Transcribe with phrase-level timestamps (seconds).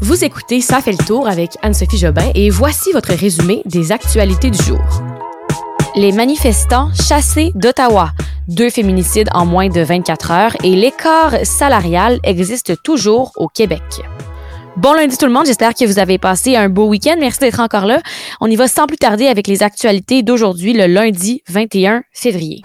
[0.00, 4.48] Vous écoutez Ça fait le tour avec Anne-Sophie Jobin et voici votre résumé des actualités
[4.50, 4.78] du jour.
[5.96, 8.12] Les manifestants chassés d'Ottawa,
[8.46, 13.82] deux féminicides en moins de 24 heures et l'écart salarial existe toujours au Québec.
[14.76, 17.16] Bon lundi tout le monde, j'espère que vous avez passé un beau week-end.
[17.18, 18.00] Merci d'être encore là.
[18.40, 22.62] On y va sans plus tarder avec les actualités d'aujourd'hui, le lundi 21 février.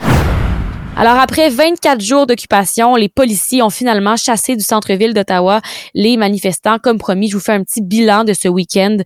[0.96, 5.60] Alors, après 24 jours d'occupation, les policiers ont finalement chassé du centre-ville d'Ottawa
[5.96, 6.78] les manifestants.
[6.78, 8.98] Comme promis, je vous fais un petit bilan de ce week-end.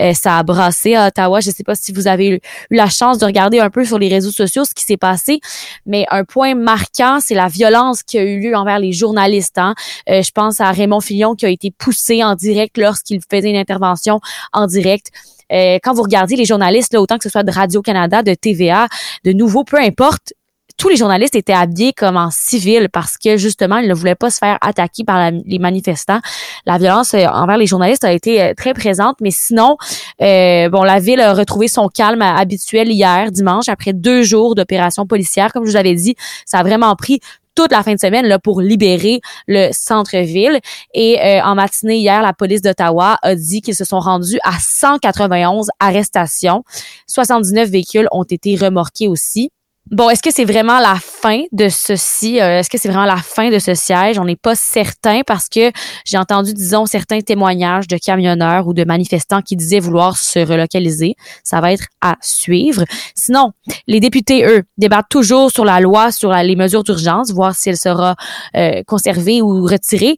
[0.00, 1.38] Euh, ça a brassé à Ottawa.
[1.38, 2.40] Je ne sais pas si vous avez eu
[2.72, 5.38] la chance de regarder un peu sur les réseaux sociaux ce qui s'est passé,
[5.86, 9.58] mais un point marquant, c'est la violence qui a eu lieu envers les journalistes.
[9.58, 9.76] Hein.
[10.10, 13.56] Euh, je pense à Raymond Fillon qui a été poussé en direct lorsqu'il faisait une
[13.56, 14.20] intervention
[14.52, 15.12] en direct.
[15.52, 18.88] Euh, quand vous regardez les journalistes, là, autant que ce soit de Radio-Canada, de TVA,
[19.24, 20.32] de nouveau, peu importe,
[20.76, 24.30] tous les journalistes étaient habillés comme en civil parce que justement, ils ne voulaient pas
[24.30, 26.20] se faire attaquer par les manifestants.
[26.66, 29.76] La violence euh, envers les journalistes a été euh, très présente, mais sinon,
[30.20, 35.06] euh, bon, la ville a retrouvé son calme habituel hier, dimanche, après deux jours d'opération
[35.06, 35.52] policière.
[35.52, 37.20] Comme je vous avais dit, ça a vraiment pris
[37.54, 40.60] toute la fin de semaine là pour libérer le centre-ville.
[40.92, 45.70] Et en matinée hier, la police d'Ottawa a dit qu'ils se sont rendus à 191
[45.80, 46.64] arrestations.
[47.06, 49.50] 79 véhicules ont été remorqués aussi.
[49.92, 52.40] Bon, est-ce que c'est vraiment la fin de ceci?
[52.40, 54.18] Euh, est-ce que c'est vraiment la fin de ce siège?
[54.18, 55.70] On n'est pas certain parce que
[56.04, 61.14] j'ai entendu, disons, certains témoignages de camionneurs ou de manifestants qui disaient vouloir se relocaliser.
[61.44, 62.84] Ça va être à suivre.
[63.14, 63.52] Sinon,
[63.86, 67.76] les députés, eux, débattent toujours sur la loi, sur les mesures d'urgence, voir si elle
[67.76, 68.16] sera
[68.56, 70.16] euh, conservée ou retirée.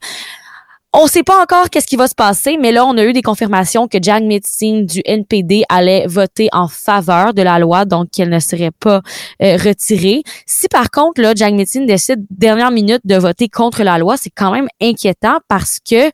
[0.91, 3.13] On ne sait pas encore qu'est-ce qui va se passer, mais là, on a eu
[3.13, 8.09] des confirmations que Jack Metzing du NPD allait voter en faveur de la loi, donc
[8.09, 9.01] qu'elle ne serait pas
[9.43, 10.23] euh, retirée.
[10.47, 14.31] Si par contre, là, Jack Metzing décide dernière minute de voter contre la loi, c'est
[14.31, 16.09] quand même inquiétant parce que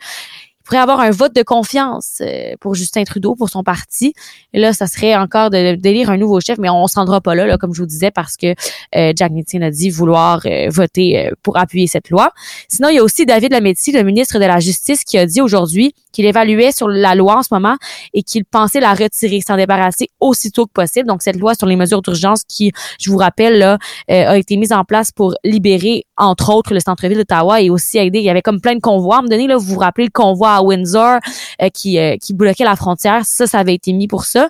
[0.65, 4.13] pourrait avoir un vote de confiance euh, pour Justin Trudeau, pour son parti.
[4.53, 7.35] Là, ça serait encore de d'élire un nouveau chef, mais on ne se rendra pas
[7.35, 8.47] là, là, comme je vous disais, parce que
[8.95, 12.31] euh, Jack Nicholson a dit vouloir euh, voter pour appuyer cette loi.
[12.67, 15.41] Sinon, il y a aussi David Lametti, le ministre de la Justice, qui a dit
[15.41, 17.75] aujourd'hui qu'il évaluait sur la loi en ce moment
[18.13, 21.07] et qu'il pensait la retirer, s'en débarrasser aussitôt que possible.
[21.07, 23.77] Donc, cette loi sur les mesures d'urgence qui, je vous rappelle, là,
[24.07, 28.19] a été mise en place pour libérer, entre autres, le centre-ville d'Ottawa et aussi aider.
[28.19, 29.15] Il y avait comme plein de convois.
[29.15, 31.19] À un moment donné, là, vous vous rappelez le convoi à Windsor
[31.61, 33.21] euh, qui, euh, qui bloquait la frontière.
[33.25, 34.49] Ça, ça avait été mis pour ça.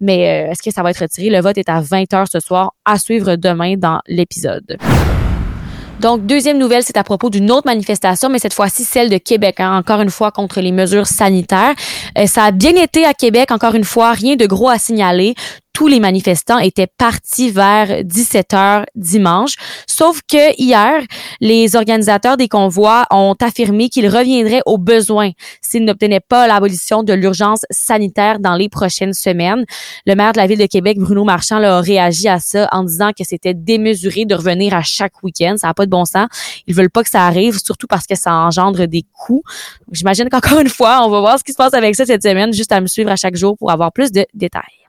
[0.00, 1.30] Mais euh, est-ce que ça va être retiré?
[1.30, 4.78] Le vote est à 20 h ce soir, à suivre demain dans l'épisode.
[6.00, 9.60] Donc, deuxième nouvelle, c'est à propos d'une autre manifestation, mais cette fois-ci celle de Québec,
[9.60, 11.74] hein, encore une fois contre les mesures sanitaires.
[12.26, 15.34] ça a bien été à Québec, encore une fois, rien de gros à signaler
[15.82, 19.54] tous les manifestants étaient partis vers 17 heures dimanche.
[19.88, 21.02] Sauf que hier,
[21.40, 27.12] les organisateurs des convois ont affirmé qu'ils reviendraient aux besoins s'ils n'obtenaient pas l'abolition de
[27.12, 29.64] l'urgence sanitaire dans les prochaines semaines.
[30.06, 33.10] Le maire de la ville de Québec, Bruno Marchand, a réagi à ça en disant
[33.10, 35.56] que c'était démesuré de revenir à chaque week-end.
[35.56, 36.28] Ça n'a pas de bon sens.
[36.68, 39.42] Ils veulent pas que ça arrive, surtout parce que ça engendre des coûts.
[39.90, 42.52] J'imagine qu'encore une fois, on va voir ce qui se passe avec ça cette semaine,
[42.52, 44.81] juste à me suivre à chaque jour pour avoir plus de détails.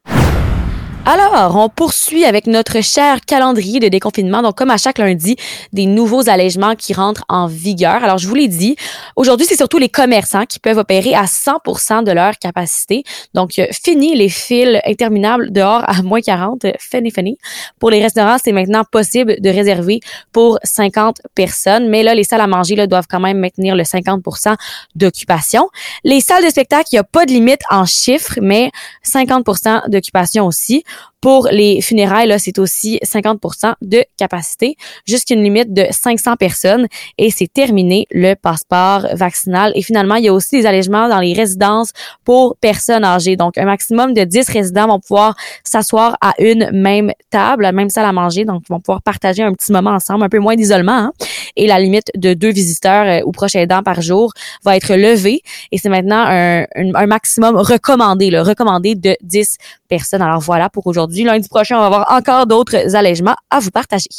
[1.06, 4.42] Alors, on poursuit avec notre cher calendrier de déconfinement.
[4.42, 5.36] Donc, comme à chaque lundi,
[5.74, 8.06] des nouveaux allègements qui rentrent en vigueur.
[8.06, 8.78] Alors, je vous l'ai dit,
[9.18, 13.04] aujourd'hui, c'est surtout les commerçants qui peuvent opérer à 100% de leur capacité.
[13.34, 17.38] Donc, euh, fini les files interminables dehors à moins 40, fini, fini.
[17.80, 20.00] Pour les restaurants, c'est maintenant possible de réserver
[20.32, 21.90] pour 50 personnes.
[21.90, 24.56] Mais là, les salles à manger là, doivent quand même maintenir le 50%
[24.96, 25.68] d'occupation.
[26.06, 28.72] Les salles de spectacle, il n'y a pas de limite en chiffres, mais
[29.06, 30.86] 50% d'occupation aussi.
[31.24, 34.76] Pour les funérailles, là, c'est aussi 50% de capacité,
[35.08, 36.86] jusqu'à une limite de 500 personnes
[37.18, 39.72] et c'est terminé le passeport vaccinal.
[39.76, 41.94] Et finalement, il y a aussi des allègements dans les résidences
[42.26, 43.38] pour personnes âgées.
[43.38, 48.06] Donc, un maximum de 10 résidents vont pouvoir s'asseoir à une même table, même salle
[48.06, 48.44] à manger.
[48.44, 50.92] Donc, ils vont pouvoir partager un petit moment ensemble, un peu moins d'isolement.
[50.92, 51.14] Hein.
[51.56, 54.34] Et la limite de deux visiteurs euh, ou proches aidants par jour
[54.64, 55.42] va être levée.
[55.72, 59.58] Et c'est maintenant un, un, maximum recommandé, le recommandé de 10
[59.88, 60.22] personnes.
[60.22, 64.10] Alors voilà pour aujourd'hui Lundi prochain, on va avoir encore d'autres allègements à vous partager.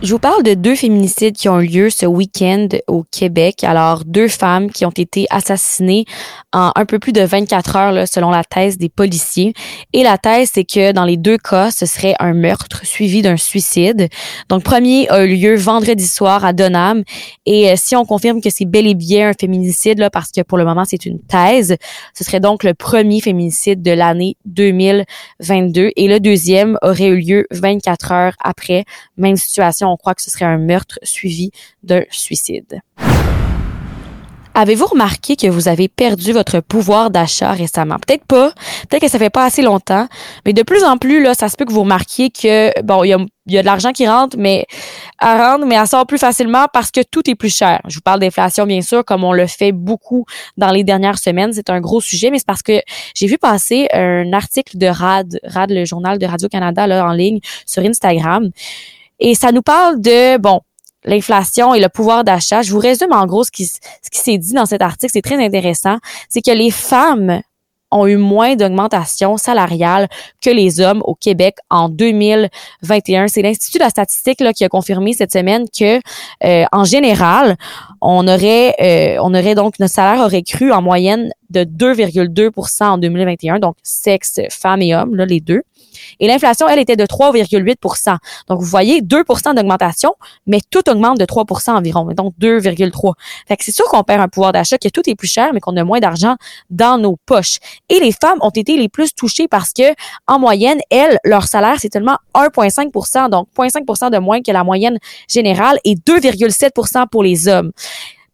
[0.00, 3.64] Je vous parle de deux féminicides qui ont eu lieu ce week-end au Québec.
[3.64, 6.04] Alors, deux femmes qui ont été assassinées
[6.52, 9.54] en un peu plus de 24 heures, là, selon la thèse des policiers.
[9.92, 13.36] Et la thèse, c'est que dans les deux cas, ce serait un meurtre suivi d'un
[13.36, 14.08] suicide.
[14.48, 17.02] Donc, premier a eu lieu vendredi soir à Donham.
[17.44, 20.42] Et euh, si on confirme que c'est bel et bien un féminicide, là, parce que
[20.42, 21.76] pour le moment, c'est une thèse,
[22.14, 25.90] ce serait donc le premier féminicide de l'année 2022.
[25.96, 28.84] Et le deuxième aurait eu lieu 24 heures après.
[29.16, 31.50] Même situation on croit que ce serait un meurtre suivi
[31.82, 32.80] d'un suicide.
[34.60, 37.94] Avez-vous remarqué que vous avez perdu votre pouvoir d'achat récemment?
[38.04, 38.50] Peut-être pas,
[38.88, 40.08] peut-être que ça fait pas assez longtemps,
[40.44, 43.10] mais de plus en plus, là, ça se peut que vous remarquiez que, bon, il
[43.10, 44.66] y a, de l'argent qui rentre, mais
[45.20, 47.80] à rendre, mais elle sort plus facilement parce que tout est plus cher.
[47.86, 50.24] Je vous parle d'inflation, bien sûr, comme on le fait beaucoup
[50.56, 51.52] dans les dernières semaines.
[51.52, 52.80] C'est un gros sujet, mais c'est parce que
[53.14, 57.38] j'ai vu passer un article de RAD, RAD, le journal de Radio-Canada, là, en ligne
[57.64, 58.50] sur Instagram.
[59.20, 60.60] Et ça nous parle de, bon,
[61.04, 62.62] l'inflation et le pouvoir d'achat.
[62.62, 63.78] Je vous résume en gros ce qui, ce
[64.10, 65.12] qui s'est dit dans cet article.
[65.12, 65.98] C'est très intéressant.
[66.28, 67.40] C'est que les femmes
[67.90, 70.08] ont eu moins d'augmentation salariale
[70.42, 73.28] que les hommes au Québec en 2021.
[73.28, 76.00] C'est l'Institut de la statistique là, qui a confirmé cette semaine que,
[76.44, 77.56] euh, en général,
[78.00, 82.98] on aurait, euh, on aurait donc notre salaire aurait cru en moyenne de 2,2% en
[82.98, 85.62] 2021, donc sexe, femmes et hommes, là, les deux.
[86.20, 88.16] Et l'inflation, elle, était de 3,8%
[88.48, 90.14] Donc, vous voyez, 2% d'augmentation,
[90.46, 93.12] mais tout augmente de 3% environ, donc 2,3
[93.46, 95.60] Fait que c'est sûr qu'on perd un pouvoir d'achat, que tout est plus cher, mais
[95.60, 96.36] qu'on a moins d'argent
[96.70, 97.58] dans nos poches.
[97.88, 99.94] Et les femmes ont été les plus touchées parce que,
[100.26, 104.98] en moyenne, elles, leur salaire, c'est seulement 1,5% donc 0,5% de moins que la moyenne
[105.28, 107.72] générale et 2,7% pour les hommes.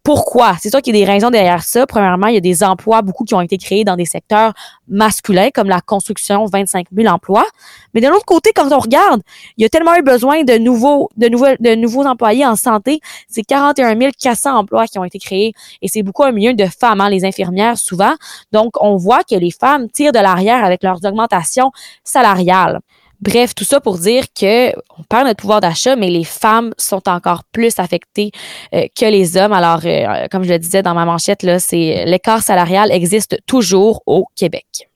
[0.05, 0.55] Pourquoi?
[0.61, 1.87] C'est sûr qu'il y a des raisons derrière ça.
[1.87, 4.53] Premièrement, il y a des emplois, beaucoup qui ont été créés dans des secteurs
[4.87, 7.47] masculins, comme la construction, 25 000 emplois.
[7.95, 9.23] Mais de l'autre côté, quand on regarde,
[9.57, 13.01] il y a tellement eu besoin de nouveaux, de nouveaux, de nouveaux employés en santé.
[13.29, 15.55] C'est 41 400 emplois qui ont été créés.
[15.81, 18.13] Et c'est beaucoup un milieu de femmes, hein, les infirmières, souvent.
[18.53, 21.73] Donc, on voit que les femmes tirent de l'arrière avec leurs augmentations
[22.05, 22.81] salariales.
[23.25, 24.69] Bref, tout ça pour dire que
[24.99, 28.33] on perd notre pouvoir d'achat, mais les femmes sont encore plus affectées
[28.75, 29.55] euh, que les hommes.
[29.55, 34.03] Alors, euh, comme je le disais dans ma manchette, là, c'est l'écart salarial existe toujours
[34.05, 34.91] au Québec.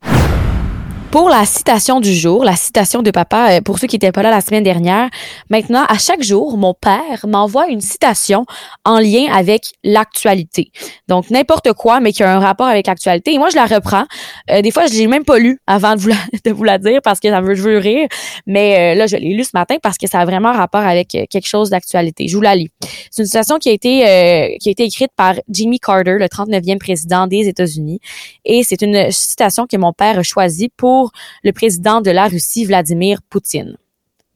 [1.11, 4.23] Pour la citation du jour, la citation de papa, euh, pour ceux qui n'étaient pas
[4.23, 5.09] là la semaine dernière,
[5.49, 8.45] maintenant, à chaque jour, mon père m'envoie une citation
[8.85, 10.71] en lien avec l'actualité.
[11.09, 13.33] Donc, n'importe quoi, mais qui a un rapport avec l'actualité.
[13.33, 14.05] Et moi, je la reprends.
[14.51, 16.77] Euh, des fois, je l'ai même pas lu avant de vous la, de vous la
[16.77, 18.07] dire parce que ça me veut rire.
[18.47, 21.09] Mais euh, là, je l'ai lu ce matin parce que ça a vraiment rapport avec
[21.09, 22.29] quelque chose d'actualité.
[22.29, 22.69] Je vous la lis.
[23.11, 26.79] C'est une citation qui a été, qui a été écrite par Jimmy Carter, le 39e
[26.79, 27.99] président des États-Unis.
[28.45, 30.98] Et c'est une citation que mon père a choisie pour
[31.43, 33.77] le président de la Russie, Vladimir Poutine.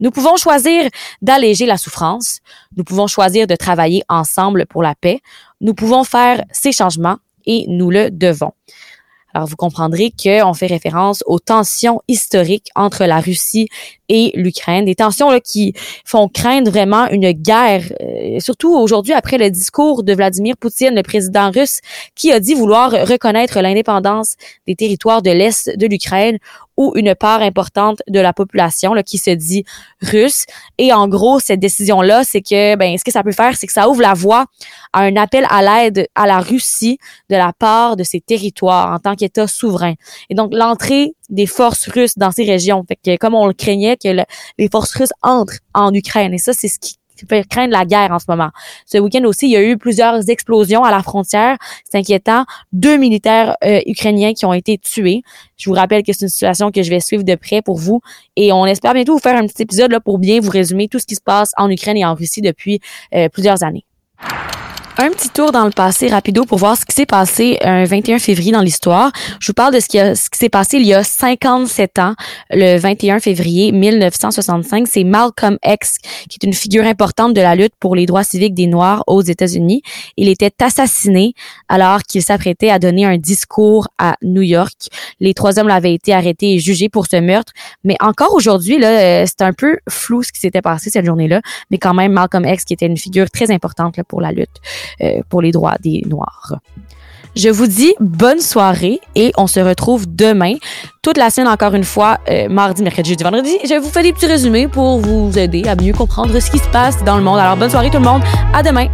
[0.01, 0.89] Nous pouvons choisir
[1.21, 2.41] d'alléger la souffrance,
[2.77, 5.21] nous pouvons choisir de travailler ensemble pour la paix,
[5.61, 8.53] nous pouvons faire ces changements et nous le devons.
[9.35, 13.69] Alors, vous comprendrez qu'on fait référence aux tensions historiques entre la Russie
[14.09, 15.73] et l'Ukraine, des tensions qui
[16.05, 21.03] font craindre vraiment une guerre, euh, surtout aujourd'hui après le discours de Vladimir Poutine, le
[21.03, 21.81] président russe,
[22.15, 24.35] qui a dit vouloir reconnaître l'indépendance
[24.67, 26.39] des territoires de l'Est de l'Ukraine
[26.95, 29.65] une part importante de la population qui se dit
[30.01, 30.45] russe.
[30.79, 33.73] Et en gros, cette décision-là, c'est que ben, ce que ça peut faire, c'est que
[33.73, 34.47] ça ouvre la voie
[34.93, 36.99] à un appel à l'aide à la Russie
[37.31, 39.95] de la part de ses territoires en tant qu'État souverain.
[40.31, 42.85] Et donc, l'entrée des forces russes dans ces régions.
[42.87, 44.09] Fait que, comme on le craignait, que
[44.59, 46.35] les forces russes entrent en Ukraine.
[46.35, 46.97] Et ça, c'est ce qui
[47.27, 48.51] fait craindre la guerre en ce moment.
[48.87, 51.57] Ce week-end aussi, il y a eu plusieurs explosions à la frontière.
[51.89, 52.45] C'est inquiétant.
[52.73, 55.23] Deux militaires euh, ukrainiens qui ont été tués.
[55.57, 58.01] Je vous rappelle que c'est une situation que je vais suivre de près pour vous.
[58.37, 60.99] Et on espère bientôt vous faire un petit épisode là, pour bien vous résumer tout
[60.99, 62.81] ce qui se passe en Ukraine et en Russie depuis
[63.15, 63.85] euh, plusieurs années.
[64.99, 68.19] Un petit tour dans le passé rapido pour voir ce qui s'est passé un 21
[68.19, 69.11] février dans l'histoire.
[69.41, 72.15] Je vous parle de ce qui, qui s'est passé il y a 57 ans,
[72.51, 74.87] le 21 février 1965.
[74.87, 75.97] C'est Malcolm X,
[76.29, 79.23] qui est une figure importante de la lutte pour les droits civiques des Noirs aux
[79.23, 79.81] États-Unis.
[80.19, 81.33] Il était assassiné
[81.71, 84.89] alors qu'il s'apprêtait à donner un discours à New York.
[85.21, 87.55] Les trois hommes l'avaient été arrêtés et jugés pour ce meurtre.
[87.83, 91.41] Mais encore aujourd'hui, là, euh, c'est un peu flou ce qui s'était passé cette journée-là.
[91.71, 94.61] Mais quand même, Malcolm X, qui était une figure très importante pour la lutte.
[95.03, 96.55] Euh, pour les droits des Noirs.
[97.35, 100.55] Je vous dis bonne soirée et on se retrouve demain.
[101.01, 103.59] Toute la semaine, encore une fois, euh, mardi, mercredi, jeudi, vendredi.
[103.65, 106.69] Je vous fais des petits résumés pour vous aider à mieux comprendre ce qui se
[106.69, 107.39] passe dans le monde.
[107.39, 108.23] Alors, bonne soirée tout le monde.
[108.53, 108.89] À demain.